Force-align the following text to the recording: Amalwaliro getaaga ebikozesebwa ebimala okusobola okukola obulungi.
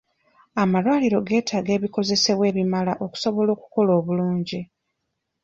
Amalwaliro 0.61 1.19
getaaga 1.27 1.71
ebikozesebwa 1.77 2.45
ebimala 2.51 2.93
okusobola 3.05 3.49
okukola 3.55 3.91
obulungi. 3.99 4.61